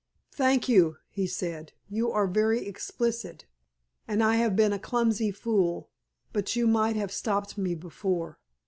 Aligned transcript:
"Thank 0.31 0.67
you," 0.67 0.97
he 1.11 1.27
said; 1.27 1.73
"you 1.87 2.11
are 2.11 2.25
very 2.25 2.65
explicit, 2.67 3.45
and 4.07 4.23
I 4.23 4.37
have 4.37 4.55
been 4.55 4.73
a 4.73 4.79
clumsy 4.79 5.29
fool. 5.29 5.91
But 6.33 6.55
you 6.55 6.65
might 6.65 6.95
have 6.95 7.11
stopped 7.11 7.55
me 7.55 7.75
before. 7.75 8.39